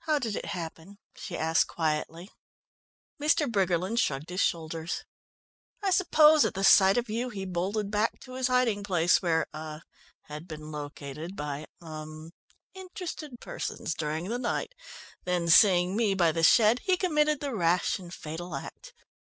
[0.00, 2.28] "How did it happen?" she asked quietly.
[3.18, 3.50] Mr.
[3.50, 5.02] Briggerland shrugged his shoulders.
[5.82, 9.46] "I suppose at the sight of you he bolted back to his hiding place where
[9.54, 9.82] er
[10.24, 12.30] had been located by er
[12.74, 14.74] interested persons during the night,
[15.24, 18.92] then seeing me by the shed he committed the rash and fatal act.